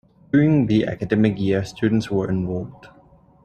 [0.31, 2.89] During the academic year, students were enrolled.